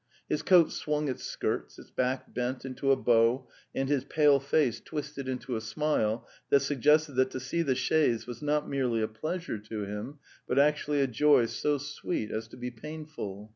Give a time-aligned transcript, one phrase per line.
[0.27, 4.81] His coat swung its skirts, his back bent into a bow, and his pale face
[4.81, 9.07] twisted into a smile that suggested that to see the chaise was not merely a
[9.07, 10.17] pleasure to him,
[10.47, 13.49] but actually a joy so sweet as to be painful.